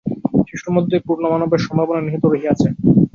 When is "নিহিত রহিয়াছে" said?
2.01-2.67